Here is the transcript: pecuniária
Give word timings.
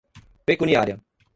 pecuniária 0.45 0.97